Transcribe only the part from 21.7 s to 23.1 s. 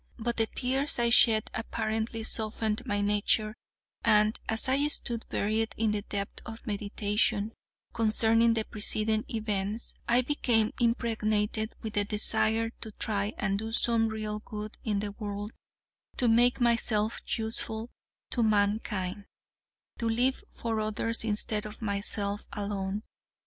myself alone.